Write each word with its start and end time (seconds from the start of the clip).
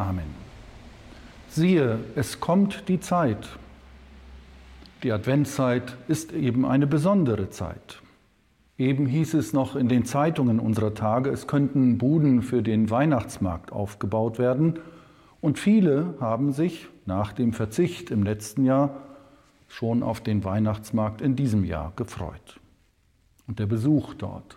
Amen. 0.00 0.34
Siehe, 1.50 1.98
es 2.16 2.40
kommt 2.40 2.88
die 2.88 3.00
Zeit. 3.00 3.50
Die 5.02 5.12
Adventszeit 5.12 5.94
ist 6.08 6.32
eben 6.32 6.64
eine 6.64 6.86
besondere 6.86 7.50
Zeit. 7.50 8.00
Eben 8.78 9.04
hieß 9.04 9.34
es 9.34 9.52
noch 9.52 9.76
in 9.76 9.88
den 9.88 10.06
Zeitungen 10.06 10.58
unserer 10.58 10.94
Tage, 10.94 11.28
es 11.28 11.46
könnten 11.46 11.98
Buden 11.98 12.40
für 12.40 12.62
den 12.62 12.88
Weihnachtsmarkt 12.88 13.72
aufgebaut 13.72 14.38
werden. 14.38 14.78
Und 15.42 15.58
viele 15.58 16.14
haben 16.18 16.52
sich 16.52 16.88
nach 17.04 17.34
dem 17.34 17.52
Verzicht 17.52 18.10
im 18.10 18.22
letzten 18.22 18.64
Jahr 18.64 19.02
schon 19.68 20.02
auf 20.02 20.22
den 20.22 20.44
Weihnachtsmarkt 20.44 21.20
in 21.20 21.36
diesem 21.36 21.64
Jahr 21.64 21.92
gefreut. 21.96 22.58
Und 23.46 23.58
der 23.58 23.66
Besuch 23.66 24.14
dort, 24.14 24.56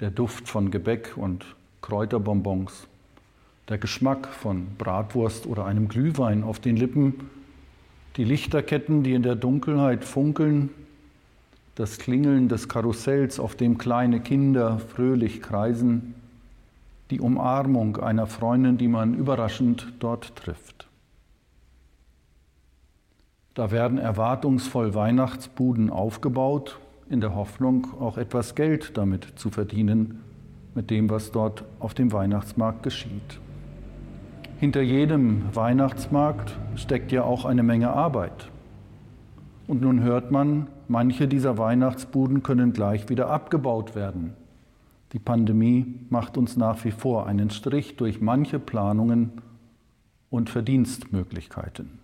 der 0.00 0.10
Duft 0.10 0.48
von 0.48 0.70
Gebäck 0.70 1.16
und 1.16 1.56
Kräuterbonbons, 1.80 2.88
der 3.68 3.78
Geschmack 3.78 4.28
von 4.28 4.66
Bratwurst 4.78 5.46
oder 5.46 5.66
einem 5.66 5.88
Glühwein 5.88 6.42
auf 6.42 6.58
den 6.58 6.76
Lippen, 6.76 7.28
die 8.16 8.24
Lichterketten, 8.24 9.02
die 9.02 9.12
in 9.12 9.22
der 9.22 9.36
Dunkelheit 9.36 10.04
funkeln, 10.04 10.70
das 11.74 11.98
Klingeln 11.98 12.48
des 12.48 12.68
Karussells, 12.68 13.38
auf 13.38 13.54
dem 13.54 13.78
kleine 13.78 14.20
Kinder 14.20 14.78
fröhlich 14.78 15.42
kreisen, 15.42 16.14
die 17.10 17.20
Umarmung 17.20 17.98
einer 17.98 18.26
Freundin, 18.26 18.78
die 18.78 18.88
man 18.88 19.14
überraschend 19.14 19.92
dort 20.00 20.34
trifft. 20.34 20.88
Da 23.54 23.70
werden 23.70 23.98
erwartungsvoll 23.98 24.94
Weihnachtsbuden 24.94 25.90
aufgebaut, 25.90 26.78
in 27.10 27.20
der 27.20 27.34
Hoffnung, 27.34 27.86
auch 28.00 28.18
etwas 28.18 28.54
Geld 28.54 28.96
damit 28.96 29.32
zu 29.36 29.50
verdienen, 29.50 30.20
mit 30.74 30.90
dem, 30.90 31.08
was 31.10 31.32
dort 31.32 31.64
auf 31.80 31.94
dem 31.94 32.12
Weihnachtsmarkt 32.12 32.82
geschieht. 32.82 33.40
Hinter 34.58 34.82
jedem 34.82 35.54
Weihnachtsmarkt 35.54 36.58
steckt 36.74 37.12
ja 37.12 37.22
auch 37.22 37.44
eine 37.44 37.62
Menge 37.62 37.90
Arbeit. 37.90 38.50
Und 39.68 39.82
nun 39.82 40.02
hört 40.02 40.32
man, 40.32 40.66
manche 40.88 41.28
dieser 41.28 41.58
Weihnachtsbuden 41.58 42.42
können 42.42 42.72
gleich 42.72 43.08
wieder 43.08 43.30
abgebaut 43.30 43.94
werden. 43.94 44.34
Die 45.12 45.20
Pandemie 45.20 45.86
macht 46.10 46.36
uns 46.36 46.56
nach 46.56 46.84
wie 46.84 46.90
vor 46.90 47.28
einen 47.28 47.50
Strich 47.50 47.96
durch 47.96 48.20
manche 48.20 48.58
Planungen 48.58 49.30
und 50.28 50.50
Verdienstmöglichkeiten. 50.50 52.00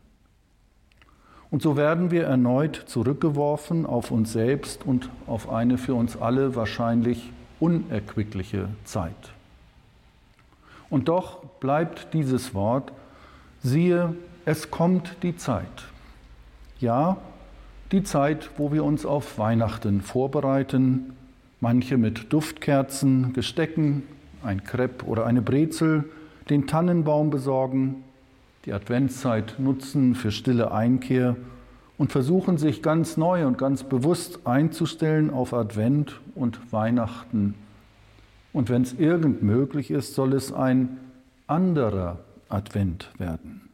Und 1.50 1.60
so 1.60 1.76
werden 1.76 2.12
wir 2.12 2.22
erneut 2.22 2.76
zurückgeworfen 2.86 3.84
auf 3.84 4.12
uns 4.12 4.32
selbst 4.32 4.86
und 4.86 5.10
auf 5.26 5.50
eine 5.50 5.76
für 5.76 5.94
uns 5.94 6.16
alle 6.16 6.54
wahrscheinlich 6.54 7.32
unerquickliche 7.58 8.68
Zeit. 8.84 9.34
Und 10.94 11.08
doch 11.08 11.44
bleibt 11.58 12.14
dieses 12.14 12.54
Wort, 12.54 12.92
siehe, 13.64 14.14
es 14.44 14.70
kommt 14.70 15.16
die 15.24 15.36
Zeit. 15.36 15.66
Ja, 16.78 17.16
die 17.90 18.04
Zeit, 18.04 18.50
wo 18.58 18.70
wir 18.70 18.84
uns 18.84 19.04
auf 19.04 19.36
Weihnachten 19.36 20.02
vorbereiten, 20.02 21.14
manche 21.58 21.98
mit 21.98 22.32
Duftkerzen, 22.32 23.32
Gestecken, 23.32 24.04
ein 24.44 24.62
Crepe 24.62 25.04
oder 25.06 25.26
eine 25.26 25.42
Brezel, 25.42 26.04
den 26.48 26.68
Tannenbaum 26.68 27.28
besorgen, 27.30 28.04
die 28.64 28.72
Adventszeit 28.72 29.56
nutzen 29.58 30.14
für 30.14 30.30
stille 30.30 30.70
Einkehr 30.70 31.34
und 31.98 32.12
versuchen 32.12 32.56
sich 32.56 32.82
ganz 32.82 33.16
neu 33.16 33.48
und 33.48 33.58
ganz 33.58 33.82
bewusst 33.82 34.46
einzustellen 34.46 35.30
auf 35.30 35.54
Advent 35.54 36.20
und 36.36 36.72
Weihnachten 36.72 37.56
und 38.54 38.70
wenn 38.70 38.82
es 38.82 38.94
irgend 38.94 39.42
möglich 39.42 39.90
ist, 39.90 40.14
soll 40.14 40.32
es 40.32 40.52
ein 40.52 40.96
anderer 41.46 42.20
Advent 42.48 43.10
werden. 43.18 43.68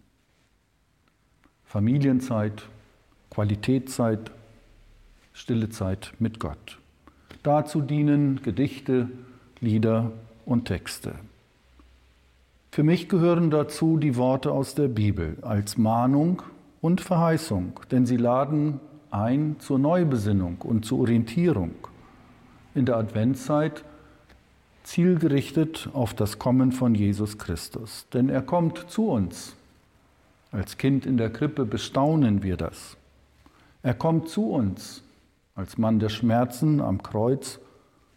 Familienzeit, 1.64 2.64
Qualitätszeit, 3.30 4.32
stille 5.32 5.68
Zeit 5.68 6.14
mit 6.18 6.40
Gott. 6.40 6.78
Dazu 7.42 7.82
dienen 7.82 8.40
Gedichte, 8.42 9.08
Lieder 9.60 10.12
und 10.46 10.64
Texte. 10.64 11.14
Für 12.72 12.82
mich 12.82 13.08
gehören 13.08 13.50
dazu 13.50 13.98
die 13.98 14.16
Worte 14.16 14.50
aus 14.50 14.74
der 14.74 14.88
Bibel 14.88 15.36
als 15.42 15.76
Mahnung 15.76 16.42
und 16.80 17.02
Verheißung, 17.02 17.78
denn 17.90 18.06
sie 18.06 18.16
laden 18.16 18.80
ein 19.10 19.56
zur 19.58 19.78
Neubesinnung 19.78 20.56
und 20.62 20.86
zur 20.86 21.00
Orientierung. 21.00 21.74
In 22.74 22.86
der 22.86 22.96
Adventszeit 22.96 23.84
zielgerichtet 24.90 25.88
auf 25.92 26.14
das 26.14 26.40
Kommen 26.40 26.72
von 26.72 26.96
Jesus 26.96 27.38
Christus. 27.38 28.08
Denn 28.12 28.28
er 28.28 28.42
kommt 28.42 28.90
zu 28.90 29.06
uns. 29.08 29.54
Als 30.50 30.78
Kind 30.78 31.06
in 31.06 31.16
der 31.16 31.30
Krippe 31.30 31.64
bestaunen 31.64 32.42
wir 32.42 32.56
das. 32.56 32.96
Er 33.84 33.94
kommt 33.94 34.28
zu 34.28 34.50
uns 34.50 35.04
als 35.54 35.78
Mann 35.78 36.00
der 36.00 36.08
Schmerzen 36.08 36.80
am 36.80 37.04
Kreuz. 37.04 37.60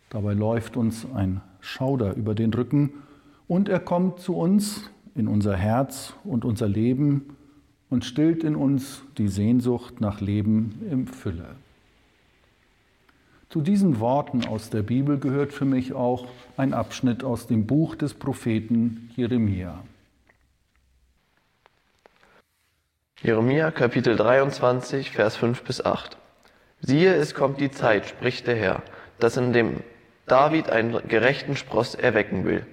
Dabei 0.09 0.33
läuft 0.33 0.75
uns 0.75 1.05
ein 1.13 1.41
Schauder 1.61 2.15
über 2.15 2.33
den 2.33 2.51
Rücken. 2.51 2.93
Und 3.47 3.69
er 3.69 3.79
kommt 3.79 4.19
zu 4.19 4.35
uns 4.35 4.89
in 5.13 5.27
unser 5.27 5.55
Herz 5.55 6.15
und 6.23 6.43
unser 6.43 6.67
Leben 6.67 7.35
und 7.91 8.03
stillt 8.03 8.43
in 8.43 8.55
uns 8.55 9.03
die 9.19 9.27
Sehnsucht 9.27 10.01
nach 10.01 10.21
Leben 10.21 10.81
im 10.89 11.05
Fülle. 11.05 11.55
Zu 13.53 13.61
diesen 13.61 13.99
Worten 13.99 14.47
aus 14.47 14.71
der 14.71 14.81
Bibel 14.81 15.19
gehört 15.19 15.53
für 15.53 15.63
mich 15.63 15.93
auch 15.93 16.27
ein 16.57 16.73
Abschnitt 16.73 17.23
aus 17.23 17.45
dem 17.45 17.67
Buch 17.67 17.93
des 17.93 18.15
Propheten 18.15 19.11
Jeremia. 19.15 19.83
Jeremia 23.21 23.69
Kapitel 23.69 24.15
23, 24.15 25.11
Vers 25.11 25.35
5 25.35 25.61
bis 25.61 25.85
8. 25.85 26.17
Siehe, 26.81 27.13
es 27.13 27.35
kommt 27.35 27.59
die 27.59 27.69
Zeit, 27.69 28.07
spricht 28.07 28.47
der 28.47 28.55
Herr, 28.55 28.81
dass 29.19 29.37
in 29.37 29.53
dem 29.53 29.81
David 30.25 30.71
einen 30.71 31.07
gerechten 31.07 31.55
Spross 31.55 31.93
erwecken 31.93 32.45
will. 32.45 32.65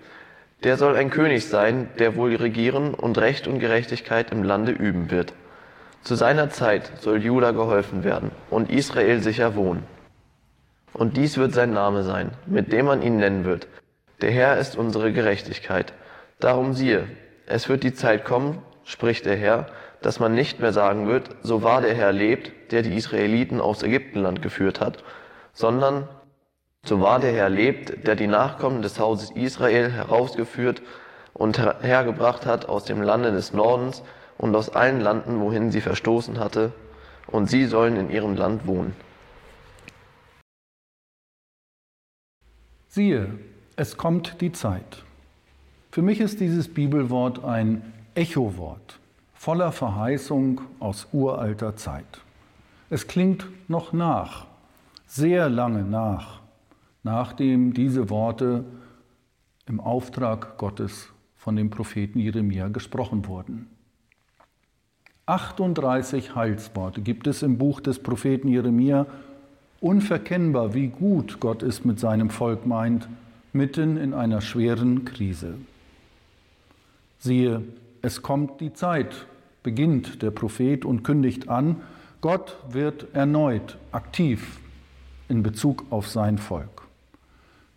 Der 0.65 0.79
soll 0.79 0.97
ein 0.97 1.11
König 1.11 1.47
sein, 1.47 1.91
der 1.99 2.17
wohl 2.17 2.35
regieren 2.37 2.95
und 2.95 3.19
Recht 3.19 3.47
und 3.47 3.59
Gerechtigkeit 3.59 4.33
im 4.33 4.45
Lande 4.45 4.73
üben 4.73 5.11
wird. 5.11 5.35
Zu 6.05 6.15
seiner 6.15 6.49
Zeit 6.49 6.91
soll 7.01 7.23
Juda 7.23 7.51
geholfen 7.51 8.03
werden 8.03 8.31
und 8.49 8.71
Israel 8.71 9.23
sicher 9.23 9.55
wohnen. 9.57 10.00
Und 10.93 11.17
dies 11.17 11.39
wird 11.39 11.55
sein 11.55 11.73
Name 11.73 12.03
sein, 12.03 12.33
mit 12.47 12.73
dem 12.73 12.87
man 12.87 13.03
ihn 13.03 13.17
nennen 13.17 13.45
wird. 13.45 13.69
Der 14.21 14.31
Herr 14.31 14.59
ist 14.59 14.77
unsere 14.77 15.12
Gerechtigkeit. 15.12 15.93
Darum 16.41 16.75
siehe, 16.75 17.06
es 17.47 17.69
wird 17.69 17.83
die 17.83 17.95
Zeit 17.95 18.25
kommen, 18.25 18.62
spricht 18.84 19.27
der 19.27 19.37
Herr, 19.37 19.67
dass 20.03 20.21
man 20.21 20.34
nicht 20.34 20.61
mehr 20.61 20.73
sagen 20.73 21.06
wird, 21.06 21.31
so 21.43 21.62
wahr 21.62 21.81
der 21.81 21.95
Herr 21.95 22.12
lebt, 22.12 22.73
der 22.73 22.83
die 22.83 22.97
Israeliten 22.97 23.61
aus 23.61 23.83
Ägyptenland 23.83 24.43
geführt 24.43 24.81
hat, 24.81 25.05
sondern 25.53 26.09
so 26.84 27.01
wahr 27.01 27.21
der 27.21 27.33
Herr 27.33 27.51
lebt, 27.51 28.07
der 28.07 28.17
die 28.17 28.27
Nachkommen 28.27 28.83
des 28.83 28.98
Hauses 28.98 29.31
Israel 29.33 29.91
herausgeführt 29.91 30.83
und 31.34 31.59
hergebracht 31.83 32.47
hat 32.47 32.69
aus 32.69 32.84
dem 32.84 33.03
Lande 33.03 33.33
des 33.33 33.53
Nordens 33.53 34.03
und 34.39 34.54
aus 34.57 34.71
allen 34.71 35.01
Landen, 35.01 35.41
wohin 35.41 35.71
sie 35.71 35.83
verstoßen 35.83 36.39
hatte, 36.39 36.72
und 37.27 37.51
sie 37.51 37.66
sollen 37.66 37.97
in 37.97 38.10
ihrem 38.10 38.37
Land 38.37 38.66
wohnen. 38.66 38.97
Siehe, 42.92 43.39
es 43.77 43.97
kommt 43.97 44.41
die 44.41 44.51
Zeit. 44.51 45.04
Für 45.92 46.03
mich 46.03 46.19
ist 46.19 46.41
dieses 46.41 46.66
Bibelwort 46.66 47.45
ein 47.45 47.83
Echowort, 48.16 48.98
voller 49.33 49.71
Verheißung 49.71 50.60
aus 50.81 51.07
uralter 51.13 51.77
Zeit. 51.77 52.21
Es 52.89 53.07
klingt 53.07 53.47
noch 53.69 53.92
nach, 53.92 54.48
sehr 55.07 55.48
lange 55.48 55.84
nach, 55.84 56.41
nachdem 57.04 57.75
diese 57.75 58.10
Worte 58.10 58.65
im 59.66 59.78
Auftrag 59.78 60.59
Gottes 60.59 61.10
von 61.37 61.54
dem 61.54 61.71
Propheten 61.71 62.19
Jeremia 62.19 62.66
gesprochen 62.71 63.25
wurden. 63.28 63.71
38 65.27 66.34
Heilsworte 66.34 67.03
gibt 67.03 67.28
es 67.28 67.45
im 67.45 67.57
Buch 67.57 67.81
des 67.81 68.03
Propheten 68.03 68.48
Jeremia 68.48 69.07
unverkennbar, 69.80 70.74
wie 70.74 70.88
gut 70.88 71.41
Gott 71.41 71.62
es 71.62 71.84
mit 71.84 71.98
seinem 71.98 72.30
Volk 72.30 72.66
meint, 72.66 73.09
mitten 73.53 73.97
in 73.97 74.15
einer 74.15 74.41
schweren 74.41 75.04
Krise. 75.04 75.54
Siehe, 77.18 77.62
es 78.03 78.22
kommt 78.22 78.60
die 78.60 78.72
Zeit, 78.72 79.27
beginnt 79.62 80.22
der 80.22 80.30
Prophet 80.30 80.84
und 80.84 81.03
kündigt 81.03 81.48
an, 81.48 81.77
Gott 82.21 82.56
wird 82.68 83.15
erneut 83.15 83.78
aktiv 83.92 84.59
in 85.28 85.42
Bezug 85.42 85.84
auf 85.91 86.09
sein 86.09 86.38
Volk. 86.38 86.86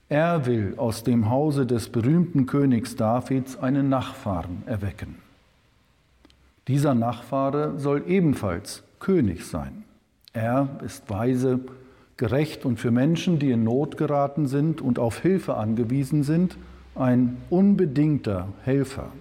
Er 0.09 0.45
will 0.45 0.75
aus 0.77 1.03
dem 1.03 1.29
Hause 1.29 1.65
des 1.65 1.89
berühmten 1.89 2.45
Königs 2.45 2.95
Davids 2.95 3.57
einen 3.57 3.89
Nachfahren 3.89 4.63
erwecken. 4.65 5.15
Dieser 6.67 6.94
Nachfahre 6.94 7.79
soll 7.79 8.03
ebenfalls 8.07 8.83
König 9.00 9.45
sein. 9.45 9.83
Er 10.33 10.79
ist 10.85 11.09
weise, 11.09 11.59
gerecht 12.18 12.65
und 12.65 12.80
für 12.80 12.92
Menschen, 12.92 13.39
die 13.39 13.51
in 13.51 13.63
Not 13.63 13.98
geraten 13.98 14.48
sind 14.48 14.81
und 14.81 15.00
auf 15.00 15.19
Hilfe 15.19 15.56
angewiesen 15.56 16.24
sind, 16.24 16.57
ein 16.95 17.38
unbedingter 17.50 18.50
Helfer. 18.63 19.12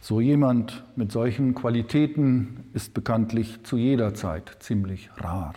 So 0.00 0.20
jemand 0.20 0.84
mit 0.94 1.10
solchen 1.10 1.54
Qualitäten 1.54 2.64
ist 2.74 2.94
bekanntlich 2.94 3.64
zu 3.64 3.76
jeder 3.76 4.14
Zeit 4.14 4.56
ziemlich 4.60 5.10
rar. 5.16 5.54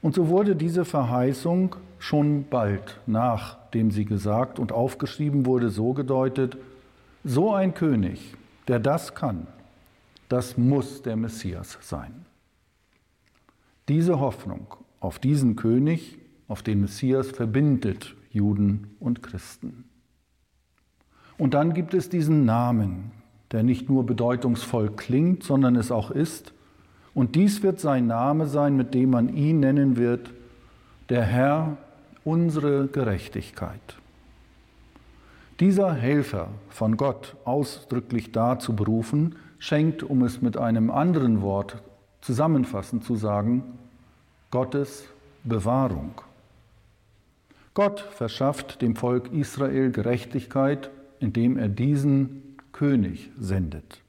Und 0.00 0.14
so 0.14 0.28
wurde 0.28 0.54
diese 0.54 0.84
Verheißung 0.84 1.76
schon 1.98 2.44
bald, 2.48 3.00
nachdem 3.06 3.90
sie 3.90 4.04
gesagt 4.04 4.58
und 4.58 4.72
aufgeschrieben 4.72 5.46
wurde, 5.46 5.70
so 5.70 5.92
gedeutet, 5.92 6.56
so 7.24 7.52
ein 7.52 7.74
König, 7.74 8.34
der 8.68 8.80
das 8.80 9.14
kann, 9.14 9.46
das 10.28 10.58
muss 10.58 11.02
der 11.02 11.16
Messias 11.16 11.78
sein. 11.80 12.26
Diese 13.92 14.20
Hoffnung 14.20 14.68
auf 15.00 15.18
diesen 15.18 15.54
König, 15.54 16.18
auf 16.48 16.62
den 16.62 16.80
Messias 16.80 17.28
verbindet 17.28 18.16
Juden 18.30 18.96
und 19.00 19.22
Christen. 19.22 19.84
Und 21.36 21.52
dann 21.52 21.74
gibt 21.74 21.92
es 21.92 22.08
diesen 22.08 22.46
Namen, 22.46 23.10
der 23.50 23.62
nicht 23.62 23.90
nur 23.90 24.06
bedeutungsvoll 24.06 24.92
klingt, 24.92 25.42
sondern 25.42 25.76
es 25.76 25.92
auch 25.92 26.10
ist. 26.10 26.54
Und 27.12 27.34
dies 27.34 27.62
wird 27.62 27.80
sein 27.80 28.06
Name 28.06 28.46
sein, 28.46 28.76
mit 28.78 28.94
dem 28.94 29.10
man 29.10 29.28
ihn 29.28 29.60
nennen 29.60 29.98
wird, 29.98 30.32
der 31.10 31.24
Herr, 31.24 31.76
unsere 32.24 32.86
Gerechtigkeit. 32.86 33.98
Dieser 35.60 35.92
Helfer 35.92 36.48
von 36.70 36.96
Gott 36.96 37.36
ausdrücklich 37.44 38.32
dazu 38.32 38.74
berufen, 38.74 39.34
schenkt, 39.58 40.02
um 40.02 40.22
es 40.22 40.40
mit 40.40 40.56
einem 40.56 40.90
anderen 40.90 41.42
Wort 41.42 41.82
zusammenfassend 42.22 43.04
zu 43.04 43.16
sagen, 43.16 43.64
Gottes 44.52 45.08
Bewahrung. 45.44 46.20
Gott 47.72 48.00
verschafft 48.00 48.82
dem 48.82 48.96
Volk 48.96 49.32
Israel 49.32 49.90
Gerechtigkeit, 49.90 50.90
indem 51.20 51.56
er 51.56 51.68
diesen 51.68 52.58
König 52.72 53.30
sendet. 53.38 54.02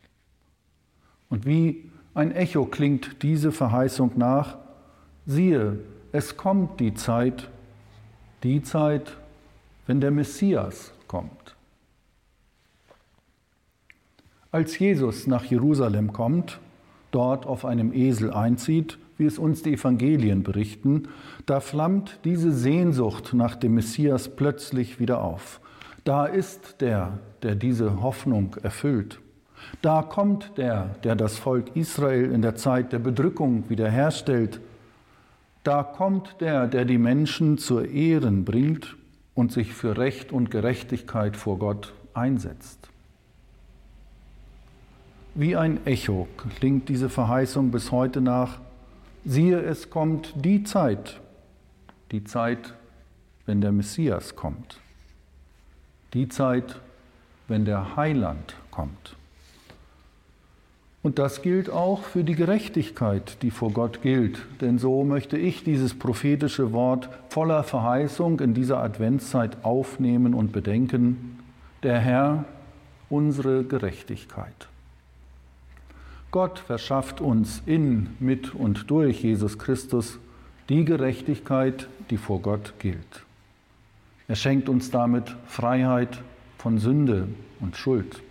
Und 1.29 1.45
wie 1.45 1.89
ein 2.13 2.33
Echo 2.33 2.65
klingt 2.65 3.23
diese 3.23 3.53
Verheißung 3.53 4.11
nach, 4.17 4.57
siehe, 5.25 5.79
es 6.11 6.35
kommt 6.35 6.81
die 6.81 6.93
Zeit, 6.93 7.49
die 8.43 8.61
Zeit, 8.63 9.15
wenn 9.87 10.01
der 10.01 10.11
Messias 10.11 10.91
kommt. 11.07 11.55
Als 14.51 14.77
Jesus 14.77 15.25
nach 15.25 15.45
Jerusalem 15.45 16.11
kommt, 16.11 16.59
dort 17.11 17.45
auf 17.45 17.63
einem 17.63 17.93
Esel 17.93 18.33
einzieht, 18.33 18.99
wie 19.17 19.25
es 19.25 19.37
uns 19.37 19.63
die 19.63 19.73
Evangelien 19.73 20.43
berichten, 20.43 21.09
da 21.45 21.59
flammt 21.59 22.19
diese 22.23 22.51
Sehnsucht 22.51 23.33
nach 23.33 23.55
dem 23.55 23.75
Messias 23.75 24.35
plötzlich 24.35 24.99
wieder 24.99 25.21
auf. 25.21 25.61
Da 26.03 26.25
ist 26.25 26.81
der, 26.81 27.19
der 27.43 27.55
diese 27.55 28.01
Hoffnung 28.01 28.55
erfüllt. 28.61 29.19
Da 29.81 30.01
kommt 30.01 30.57
der, 30.57 30.95
der 31.03 31.15
das 31.15 31.37
Volk 31.37 31.75
Israel 31.75 32.31
in 32.31 32.41
der 32.41 32.55
Zeit 32.55 32.91
der 32.91 32.99
Bedrückung 32.99 33.69
wiederherstellt. 33.69 34.59
Da 35.63 35.83
kommt 35.83 36.35
der, 36.41 36.67
der 36.67 36.85
die 36.85 36.97
Menschen 36.97 37.57
zur 37.57 37.87
Ehren 37.87 38.43
bringt 38.43 38.97
und 39.33 39.51
sich 39.51 39.73
für 39.73 39.97
Recht 39.97 40.31
und 40.31 40.51
Gerechtigkeit 40.51 41.37
vor 41.37 41.57
Gott 41.57 41.93
einsetzt. 42.13 42.89
Wie 45.35 45.55
ein 45.55 45.85
Echo 45.85 46.27
klingt 46.59 46.89
diese 46.89 47.09
Verheißung 47.09 47.71
bis 47.71 47.91
heute 47.91 48.21
nach. 48.21 48.59
Siehe, 49.25 49.61
es 49.61 49.89
kommt 49.89 50.33
die 50.35 50.63
Zeit, 50.63 51.21
die 52.11 52.25
Zeit, 52.25 52.73
wenn 53.45 53.61
der 53.61 53.71
Messias 53.71 54.35
kommt. 54.35 54.79
Die 56.13 56.27
Zeit, 56.27 56.79
wenn 57.47 57.63
der 57.63 57.95
Heiland 57.95 58.55
kommt. 58.69 59.15
Und 61.03 61.19
das 61.19 61.41
gilt 61.41 61.69
auch 61.69 62.03
für 62.03 62.23
die 62.23 62.35
Gerechtigkeit, 62.35 63.41
die 63.41 63.51
vor 63.51 63.71
Gott 63.71 64.01
gilt. 64.01 64.41
Denn 64.61 64.77
so 64.77 65.03
möchte 65.03 65.37
ich 65.37 65.63
dieses 65.63 65.97
prophetische 65.97 66.71
Wort 66.71 67.09
voller 67.29 67.63
Verheißung 67.63 68.39
in 68.39 68.53
dieser 68.53 68.79
Adventszeit 68.79 69.63
aufnehmen 69.63 70.33
und 70.33 70.51
bedenken. 70.51 71.39
Der 71.83 71.99
Herr, 71.99 72.45
unsere 73.09 73.63
Gerechtigkeit. 73.65 74.69
Gott 76.33 76.57
verschafft 76.57 77.21
uns 77.21 77.61
in, 77.67 78.17
mit 78.19 78.55
und 78.55 78.89
durch 78.89 79.21
Jesus 79.21 79.59
Christus 79.59 80.17
die 80.67 80.83
Gerechtigkeit, 80.83 81.87
die 82.09 82.17
vor 82.17 82.41
Gott 82.41 82.73
gilt. 82.79 83.23
Er 84.27 84.35
schenkt 84.35 84.67
uns 84.67 84.89
damit 84.89 85.35
Freiheit 85.45 86.23
von 86.57 86.79
Sünde 86.79 87.27
und 87.59 87.77
Schuld. 87.77 88.23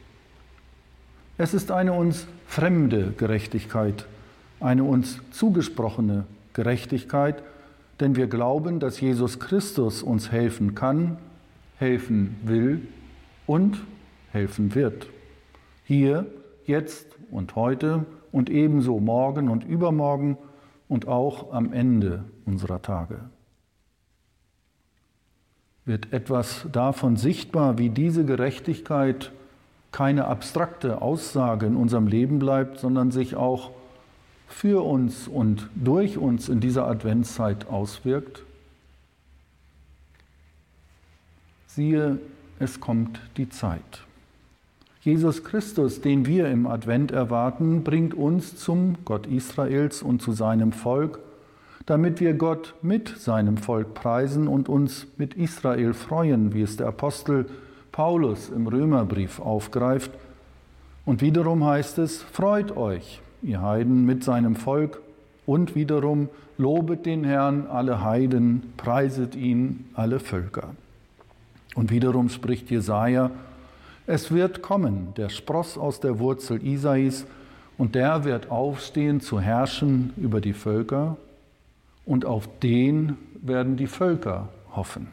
Es 1.38 1.54
ist 1.54 1.70
eine 1.70 1.92
uns 1.92 2.26
fremde 2.48 3.12
Gerechtigkeit, 3.16 4.08
eine 4.58 4.82
uns 4.82 5.20
zugesprochene 5.30 6.24
Gerechtigkeit, 6.54 7.40
denn 8.00 8.16
wir 8.16 8.26
glauben, 8.26 8.80
dass 8.80 9.00
Jesus 9.00 9.38
Christus 9.38 10.02
uns 10.02 10.32
helfen 10.32 10.74
kann, 10.74 11.18
helfen 11.76 12.34
will 12.42 12.80
und 13.46 13.78
helfen 14.32 14.74
wird. 14.74 15.06
Hier, 15.84 16.26
jetzt 16.66 17.06
und 17.30 17.56
heute 17.56 18.04
und 18.30 18.50
ebenso 18.50 19.00
morgen 19.00 19.48
und 19.48 19.64
übermorgen 19.64 20.38
und 20.88 21.08
auch 21.08 21.52
am 21.52 21.72
Ende 21.72 22.24
unserer 22.44 22.82
Tage. 22.82 23.20
Wird 25.84 26.12
etwas 26.12 26.66
davon 26.70 27.16
sichtbar, 27.16 27.78
wie 27.78 27.90
diese 27.90 28.24
Gerechtigkeit 28.24 29.32
keine 29.90 30.26
abstrakte 30.26 31.02
Aussage 31.02 31.66
in 31.66 31.76
unserem 31.76 32.06
Leben 32.06 32.38
bleibt, 32.38 32.78
sondern 32.78 33.10
sich 33.10 33.36
auch 33.36 33.72
für 34.48 34.84
uns 34.84 35.28
und 35.28 35.68
durch 35.74 36.18
uns 36.18 36.48
in 36.48 36.60
dieser 36.60 36.86
Adventszeit 36.86 37.68
auswirkt? 37.68 38.44
Siehe, 41.66 42.18
es 42.58 42.80
kommt 42.80 43.20
die 43.36 43.48
Zeit. 43.48 44.04
Jesus 45.02 45.42
Christus, 45.42 46.00
den 46.00 46.26
wir 46.26 46.46
im 46.48 46.68
Advent 46.68 47.10
erwarten, 47.10 47.82
bringt 47.82 48.14
uns 48.14 48.56
zum 48.56 48.98
Gott 49.04 49.26
Israels 49.26 50.00
und 50.00 50.22
zu 50.22 50.30
seinem 50.30 50.70
Volk, 50.70 51.18
damit 51.86 52.20
wir 52.20 52.34
Gott 52.34 52.76
mit 52.82 53.08
seinem 53.08 53.56
Volk 53.56 53.94
preisen 53.94 54.46
und 54.46 54.68
uns 54.68 55.08
mit 55.16 55.34
Israel 55.34 55.92
freuen, 55.92 56.54
wie 56.54 56.62
es 56.62 56.76
der 56.76 56.86
Apostel 56.86 57.46
Paulus 57.90 58.48
im 58.48 58.68
Römerbrief 58.68 59.40
aufgreift. 59.40 60.12
Und 61.04 61.20
wiederum 61.20 61.64
heißt 61.64 61.98
es, 61.98 62.22
freut 62.22 62.76
euch, 62.76 63.20
ihr 63.42 63.60
Heiden, 63.60 64.06
mit 64.06 64.22
seinem 64.22 64.54
Volk. 64.54 65.00
Und 65.46 65.74
wiederum, 65.74 66.28
lobet 66.58 67.06
den 67.06 67.24
Herrn 67.24 67.66
alle 67.66 68.04
Heiden, 68.04 68.72
preiset 68.76 69.34
ihn 69.34 69.86
alle 69.94 70.20
Völker. 70.20 70.76
Und 71.74 71.90
wiederum 71.90 72.28
spricht 72.28 72.70
Jesaja, 72.70 73.32
es 74.06 74.30
wird 74.30 74.62
kommen, 74.62 75.14
der 75.16 75.28
Spross 75.28 75.78
aus 75.78 76.00
der 76.00 76.18
Wurzel 76.18 76.64
Isais, 76.64 77.26
und 77.78 77.94
der 77.94 78.24
wird 78.24 78.50
aufstehen 78.50 79.20
zu 79.20 79.40
herrschen 79.40 80.12
über 80.16 80.40
die 80.40 80.52
Völker, 80.52 81.16
und 82.04 82.24
auf 82.24 82.48
den 82.60 83.16
werden 83.40 83.76
die 83.76 83.86
Völker 83.86 84.48
hoffen. 84.74 85.08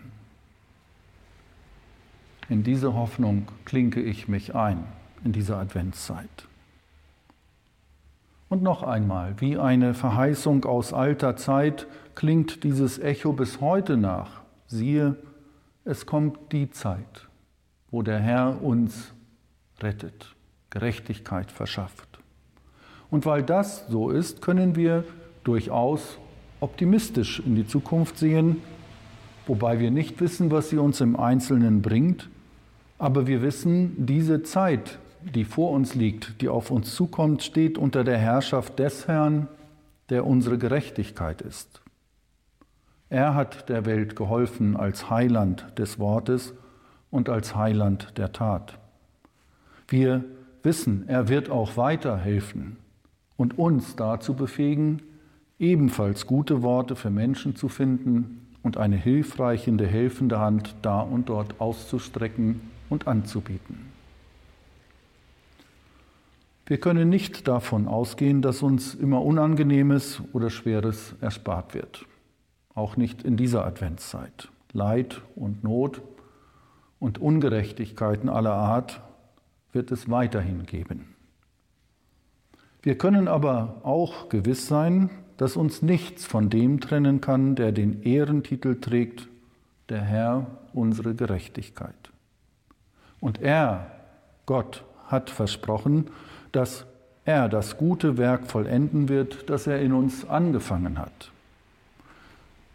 In 2.50 2.64
diese 2.64 2.94
Hoffnung 2.96 3.48
klinke 3.66 4.02
ich 4.02 4.28
mich 4.28 4.56
ein 4.56 4.84
in 5.24 5.32
dieser 5.34 5.58
Adventszeit. 5.58 6.48
Und 8.50 8.64
noch 8.64 8.82
einmal, 8.82 9.36
wie 9.40 9.58
eine 9.58 9.94
Verheißung 9.94 10.66
aus 10.66 10.92
alter 10.92 11.36
Zeit 11.36 11.86
klingt 12.16 12.64
dieses 12.64 12.98
Echo 12.98 13.34
bis 13.34 13.62
heute 13.62 13.96
nach. 13.96 14.42
Siehe, 14.66 15.16
es 15.86 16.08
kommt 16.08 16.52
die 16.52 16.72
Zeit, 16.72 17.29
wo 17.92 18.02
der 18.02 18.20
Herr 18.20 18.62
uns 18.62 19.14
rettet, 19.82 20.36
Gerechtigkeit 20.70 21.52
verschafft. 21.52 22.20
Und 23.10 23.26
weil 23.26 23.44
das 23.44 23.88
so 23.88 24.10
ist, 24.10 24.42
können 24.42 24.76
wir 24.76 25.04
durchaus 25.44 26.18
optimistisch 26.60 27.40
in 27.40 27.56
die 27.56 27.66
Zukunft 27.66 28.18
sehen, 28.18 28.62
wobei 29.48 29.80
wir 29.80 29.90
nicht 29.90 30.20
wissen, 30.22 30.52
was 30.52 30.70
sie 30.70 30.78
uns 30.78 31.02
im 31.02 31.16
Einzelnen 31.16 31.82
bringt, 31.82 32.30
Aber 33.00 33.28
wir 33.28 33.42
wissen, 33.42 34.06
diese 34.06 34.44
Zeit, 34.44 35.00
die 35.24 35.46
vor 35.46 35.72
uns 35.72 35.96
liegt, 35.96 36.42
die 36.42 36.50
auf 36.50 36.70
uns 36.70 36.94
zukommt, 36.94 37.42
steht 37.42 37.78
unter 37.78 38.04
der 38.04 38.18
Herrschaft 38.18 38.78
des 38.78 39.08
Herrn, 39.08 39.48
der 40.10 40.28
unsere 40.28 40.58
Gerechtigkeit 40.58 41.42
ist. 41.42 41.82
Er 43.10 43.36
hat 43.36 43.70
der 43.70 43.86
Welt 43.86 44.18
geholfen 44.18 44.76
als 44.76 45.10
Heiland 45.10 45.66
des 45.80 45.98
Wortes 45.98 46.54
und 47.12 47.30
als 47.30 47.56
Heiland 47.56 48.18
der 48.18 48.32
Tat. 48.32 48.78
Wir 49.88 50.24
wissen, 50.64 51.08
er 51.08 51.28
wird 51.28 51.50
auch 51.50 51.78
weiterhelfen 51.78 52.78
und 53.38 53.58
uns 53.58 53.96
dazu 53.96 54.34
befähigen, 54.34 55.02
ebenfalls 55.58 56.26
gute 56.26 56.62
Worte 56.62 56.96
für 56.96 57.10
Menschen 57.10 57.56
zu 57.56 57.70
finden 57.70 58.48
und 58.62 58.78
eine 58.78 58.98
hilfreichende, 58.98 59.88
helfende 59.88 60.40
Hand 60.40 60.76
da 60.82 61.02
und 61.02 61.30
dort 61.30 61.60
auszustrecken 61.60 62.62
und 62.90 63.08
anzubieten. 63.08 63.90
Wir 66.66 66.80
können 66.80 67.10
nicht 67.10 67.48
davon 67.48 67.88
ausgehen, 67.88 68.44
dass 68.44 68.62
uns 68.62 68.94
immer 68.94 69.24
Unangenehmes 69.24 70.22
oder 70.34 70.52
Schweres 70.52 71.16
erspart 71.20 71.74
wird. 71.74 72.06
Auch 72.76 72.96
nicht 72.96 73.24
in 73.24 73.38
dieser 73.38 73.66
Adventszeit. 73.66 74.50
Leid 74.72 75.22
und 75.36 75.64
Not 75.64 76.02
und 77.00 77.18
Ungerechtigkeiten 77.18 78.30
aller 78.30 78.54
Art 78.54 79.02
wird 79.72 79.92
es 79.92 80.10
weiterhin 80.10 80.66
geben. 80.66 81.16
Wir 82.82 82.98
können 82.98 83.28
aber 83.28 83.82
auch 83.84 84.30
gewiss 84.30 84.68
sein, 84.68 85.10
dass 85.38 85.56
uns 85.56 85.82
nichts 85.82 86.26
von 86.26 86.50
dem 86.50 86.80
trennen 86.80 87.22
kann, 87.22 87.56
der 87.56 87.72
den 87.72 88.04
Ehrentitel 88.04 88.80
trägt, 88.80 89.28
der 89.90 90.02
Herr 90.02 90.48
unsere 90.74 91.16
Gerechtigkeit. 91.16 91.96
Und 93.20 93.42
er, 93.42 93.92
Gott, 94.46 94.84
hat 95.08 95.30
versprochen, 95.30 96.08
dass 96.52 96.86
er 97.26 97.50
das 97.50 97.78
gute 97.78 98.18
Werk 98.18 98.48
vollenden 98.48 99.10
wird, 99.10 99.50
das 99.50 99.68
er 99.68 99.82
in 99.82 99.94
uns 99.94 100.28
angefangen 100.28 100.98
hat. 101.00 101.32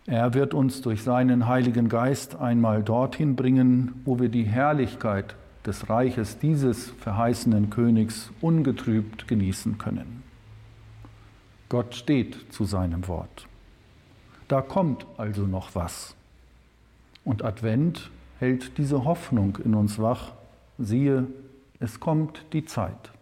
Er 0.07 0.35
wird 0.35 0.53
uns 0.53 0.83
durch 0.83 1.03
seinen 1.03 1.47
Heiligen 1.47 1.89
Geist 1.89 2.37
einmal 2.37 2.83
dorthin 2.83 3.37
bringen, 3.37 4.03
wo 4.05 4.19
wir 4.19 4.29
die 4.29 4.45
Herrlichkeit 4.45 5.35
des 5.65 5.89
Reiches 5.89 6.39
dieses 6.39 6.91
verheißenen 6.91 7.71
Königs 7.71 8.31
ungetrübt 8.43 9.27
genießen 9.27 9.79
können. 9.79 10.23
Gott 11.71 11.95
steht 11.95 12.53
zu 12.53 12.65
seinem 12.65 13.09
Wort. 13.09 13.47
Da 14.47 14.61
kommt 14.61 15.07
also 15.17 15.47
noch 15.47 15.75
was. 15.75 16.15
Und 17.25 17.43
Advent 17.43 18.11
hält 18.39 18.77
diese 18.77 19.05
Hoffnung 19.05 19.57
in 19.65 19.75
uns 19.75 19.99
wach. 19.99 20.33
Siehe, 20.77 21.27
es 21.81 21.99
kommt 21.99 22.45
die 22.53 22.67
Zeit. 22.67 23.14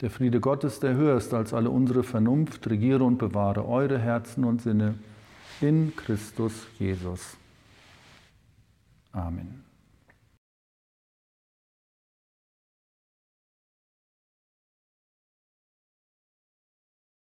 Der 0.00 0.10
Friede 0.10 0.40
Gottes, 0.40 0.80
der 0.80 0.94
höher 0.94 1.16
ist 1.16 1.34
als 1.34 1.52
alle 1.52 1.68
unsere 1.68 2.02
Vernunft, 2.02 2.68
regiere 2.70 3.04
und 3.04 3.18
bewahre 3.18 3.66
eure 3.66 3.98
Herzen 3.98 4.44
und 4.44 4.62
Sinne 4.62 4.94
in 5.60 5.94
Christus 5.94 6.66
Jesus. 6.78 7.36
Amen. 9.12 9.69